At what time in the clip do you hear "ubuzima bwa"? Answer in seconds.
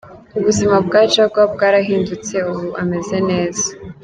0.37-1.01